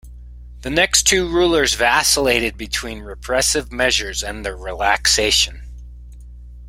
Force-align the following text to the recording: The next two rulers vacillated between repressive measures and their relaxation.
The 0.63 0.71
next 0.71 1.03
two 1.03 1.29
rulers 1.29 1.75
vacillated 1.75 2.57
between 2.57 3.01
repressive 3.01 3.71
measures 3.71 4.23
and 4.23 4.43
their 4.43 4.57
relaxation. 4.57 5.61